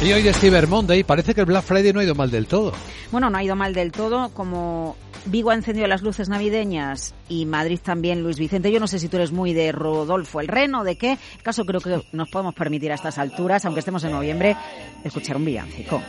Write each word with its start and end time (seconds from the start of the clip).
Y 0.00 0.12
hoy 0.12 0.28
es 0.28 0.38
Cyber 0.38 0.68
Monday, 0.68 1.02
parece 1.02 1.34
que 1.34 1.40
el 1.40 1.46
Black 1.46 1.64
Friday 1.64 1.92
no 1.92 1.98
ha 1.98 2.04
ido 2.04 2.14
mal 2.14 2.30
del 2.30 2.46
todo. 2.46 2.72
Bueno, 3.10 3.30
no 3.30 3.36
ha 3.36 3.42
ido 3.42 3.56
mal 3.56 3.74
del 3.74 3.90
todo, 3.90 4.28
como 4.28 4.96
Vigo 5.26 5.50
ha 5.50 5.54
encendido 5.54 5.88
las 5.88 6.02
luces 6.02 6.28
navideñas 6.28 7.14
y 7.28 7.46
Madrid 7.46 7.80
también, 7.82 8.22
Luis 8.22 8.38
Vicente. 8.38 8.70
Yo 8.70 8.78
no 8.78 8.86
sé 8.86 9.00
si 9.00 9.08
tú 9.08 9.16
eres 9.16 9.32
muy 9.32 9.52
de 9.52 9.72
Rodolfo 9.72 10.40
el 10.40 10.46
Reno, 10.46 10.84
de 10.84 10.96
qué. 10.96 11.18
caso 11.42 11.64
creo 11.64 11.80
que 11.80 12.00
nos 12.12 12.30
podemos 12.30 12.54
permitir 12.54 12.92
a 12.92 12.94
estas 12.94 13.18
alturas, 13.18 13.64
aunque 13.64 13.80
estemos 13.80 14.04
en 14.04 14.12
noviembre, 14.12 14.56
escuchar 15.02 15.36
un 15.36 15.44
villancico. 15.44 16.00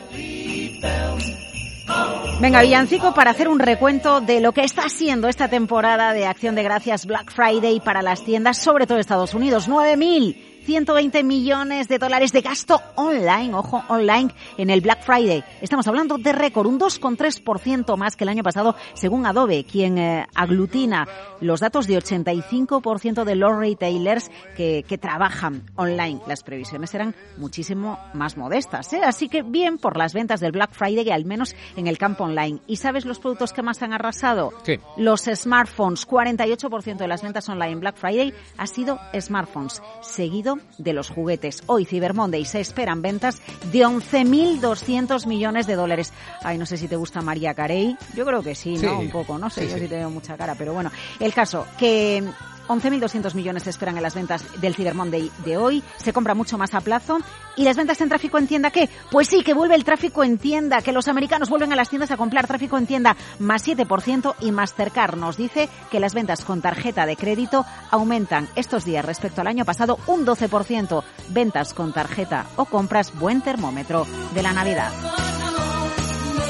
Venga, 2.41 2.61
villancico, 2.61 3.13
para 3.13 3.31
hacer 3.31 3.49
un 3.49 3.59
recuento 3.59 4.21
de 4.21 4.39
lo 4.39 4.53
que 4.53 4.63
está 4.63 4.87
siendo 4.87 5.27
esta 5.27 5.49
temporada 5.49 6.13
de 6.13 6.25
Acción 6.25 6.55
de 6.55 6.63
Gracias 6.63 7.05
Black 7.05 7.33
Friday 7.33 7.81
para 7.81 8.01
las 8.01 8.23
tiendas, 8.23 8.57
sobre 8.57 8.87
todo 8.87 8.97
Estados 8.97 9.33
Unidos. 9.33 9.67
9.000 9.67 10.37
120 10.69 11.23
millones 11.23 11.87
de 11.87 11.97
dólares 11.97 12.31
de 12.31 12.41
gasto 12.41 12.79
online, 12.93 13.55
ojo, 13.55 13.83
online 13.87 14.29
en 14.55 14.69
el 14.69 14.81
Black 14.81 15.03
Friday. 15.03 15.43
Estamos 15.61 15.87
hablando 15.87 16.19
de 16.19 16.31
récord, 16.31 16.67
un 16.67 16.79
2,3% 16.79 17.97
más 17.97 18.15
que 18.15 18.23
el 18.23 18.29
año 18.29 18.43
pasado, 18.43 18.75
según 18.93 19.25
Adobe, 19.25 19.63
quien 19.63 19.97
eh, 19.97 20.27
aglutina 20.35 21.07
los 21.41 21.59
datos 21.59 21.87
de 21.87 21.97
85% 21.97 23.23
de 23.23 23.35
los 23.35 23.57
retailers 23.57 24.29
que, 24.55 24.85
que, 24.87 24.99
trabajan 24.99 25.63
online. 25.75 26.19
Las 26.27 26.43
previsiones 26.43 26.93
eran 26.93 27.15
muchísimo 27.37 27.97
más 28.13 28.37
modestas, 28.37 28.93
¿eh? 28.93 29.01
así 29.03 29.27
que 29.27 29.41
bien 29.41 29.79
por 29.79 29.97
las 29.97 30.13
ventas 30.13 30.39
del 30.39 30.51
Black 30.51 30.73
Friday, 30.73 31.09
al 31.09 31.25
menos 31.25 31.55
en 31.77 31.87
el 31.87 31.97
campo 31.97 32.27
online. 32.29 32.59
¿Y 32.67 32.77
sabes 32.77 33.05
los 33.05 33.19
productos 33.19 33.53
que 33.53 33.61
más 33.61 33.81
han 33.81 33.93
arrasado? 33.93 34.51
¿Qué? 34.63 34.79
Los 34.97 35.21
smartphones. 35.25 36.07
48% 36.07 36.97
de 36.97 37.07
las 37.07 37.21
ventas 37.21 37.47
online 37.49 37.71
en 37.73 37.79
Black 37.79 37.97
Friday 37.97 38.33
ha 38.57 38.67
sido 38.67 38.99
smartphones, 39.19 39.81
seguido 40.01 40.57
de 40.77 40.93
los 40.93 41.09
juguetes. 41.09 41.63
Hoy, 41.67 41.85
Cyber 41.85 42.13
Monday, 42.13 42.45
se 42.45 42.59
esperan 42.59 43.01
ventas 43.01 43.41
de 43.71 43.79
11.200 43.79 45.25
millones 45.27 45.67
de 45.67 45.75
dólares. 45.75 46.13
Ay, 46.43 46.57
no 46.57 46.65
sé 46.65 46.77
si 46.77 46.87
te 46.87 46.95
gusta 46.95 47.21
María 47.21 47.53
Carey. 47.53 47.97
Yo 48.15 48.25
creo 48.25 48.41
que 48.41 48.55
sí, 48.55 48.73
¿no? 48.75 48.79
Sí. 48.79 48.87
Un 49.05 49.09
poco, 49.11 49.37
no 49.37 49.49
sé, 49.49 49.61
Sí, 49.63 49.67
yo 49.69 49.73
sí. 49.75 49.81
sí 49.83 49.87
te 49.87 49.95
veo 49.97 50.09
mucha 50.09 50.37
cara, 50.37 50.55
pero 50.55 50.73
bueno. 50.73 50.91
El 51.19 51.33
caso, 51.33 51.65
que 51.77 52.23
11.200 52.69 53.33
millones 53.33 53.63
se 53.63 53.71
esperan 53.71 53.97
en 53.97 54.03
las 54.03 54.13
ventas 54.13 54.45
del 54.61 54.75
Cyber 54.75 54.93
Monday 54.93 55.31
de 55.43 55.57
hoy. 55.57 55.83
Se 55.97 56.13
compra 56.13 56.35
mucho 56.35 56.57
más 56.57 56.73
a 56.75 56.81
plazo. 56.81 57.17
¿Y 57.57 57.63
las 57.63 57.75
ventas 57.75 57.99
en 57.99 58.09
tráfico 58.09 58.37
en 58.37 58.47
tienda 58.47 58.71
qué? 58.71 58.89
Pues 59.11 59.27
sí, 59.27 59.43
que 59.43 59.53
vuelve 59.53 59.75
el 59.75 59.83
tráfico 59.83 60.23
en 60.23 60.37
tienda, 60.37 60.81
que 60.81 60.93
los 60.93 61.07
americanos 61.07 61.49
vuelven 61.49 61.73
a 61.73 61.75
las 61.75 61.89
tiendas 61.89 62.11
a 62.11 62.17
comprar 62.17 62.47
tráfico 62.47 62.77
en 62.77 62.85
tienda 62.87 63.17
más 63.39 63.67
7% 63.67 64.35
y 64.39 64.51
Mastercard 64.51 65.17
nos 65.17 65.35
dice 65.35 65.67
que 65.91 65.99
las 65.99 66.13
ventas 66.13 66.45
con 66.45 66.61
tarjeta 66.61 67.05
de 67.05 67.17
crédito 67.17 67.65
aumentan 67.91 68.47
estos 68.55 68.85
días 68.85 69.03
respecto 69.03 69.41
al 69.41 69.47
año 69.47 69.65
pasado 69.65 69.97
un 70.07 70.25
12%. 70.25 71.03
Ventas 71.29 71.73
con 71.73 71.91
tarjeta 71.91 72.45
o 72.55 72.65
compras 72.65 73.17
buen 73.19 73.41
termómetro 73.41 74.05
de 74.33 74.43
la 74.43 74.53
Navidad. 74.53 74.91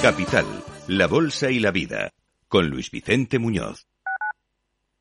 Capital, 0.02 0.46
la 0.88 1.08
Bolsa 1.08 1.50
y 1.50 1.60
la 1.60 1.72
Vida, 1.72 2.12
con 2.48 2.70
Luis 2.70 2.92
Vicente 2.92 3.40
Muñoz. 3.40 3.89